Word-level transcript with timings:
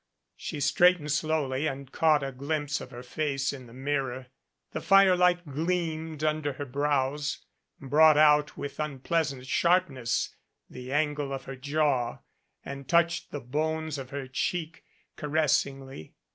She 0.35 0.59
straightened 0.59 1.11
slowly 1.11 1.67
and 1.67 1.91
caught 1.91 2.23
a 2.23 2.31
glimpse 2.31 2.81
of 2.81 2.89
her 2.89 3.03
face 3.03 3.53
in 3.53 3.67
the 3.67 3.73
mirror. 3.73 4.29
The 4.71 4.81
firelight 4.81 5.45
gleamed 5.45 6.23
under 6.23 6.53
her 6.53 6.65
brows, 6.65 7.45
brought 7.79 8.17
out 8.17 8.57
with 8.57 8.79
unpleasant 8.79 9.45
sharpness 9.45 10.35
the 10.67 10.91
angle 10.91 11.31
of 11.31 11.43
her 11.43 11.55
jaw 11.55 12.17
and 12.65 12.89
touched 12.89 13.29
the 13.29 13.41
bones 13.41 13.99
of 13.99 14.09
her 14.09 14.27
cheek 14.27 14.83
caressingly. 15.17 16.15